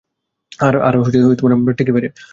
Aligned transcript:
আর 0.59 0.73
আমরা 1.55 1.73
ঠিকই 1.73 1.93
বাইরে। 1.93 2.09